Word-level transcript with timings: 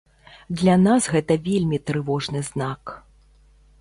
Для 0.61 0.77
нас 0.85 1.03
гэта 1.15 1.37
вельмі 1.49 1.77
трывожны 1.91 2.39
знак. 2.49 2.95